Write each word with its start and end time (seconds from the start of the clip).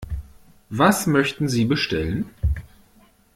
Was 0.71 1.05
möchten 1.05 1.47
Sie 1.47 1.65
bestellen? 1.65 2.27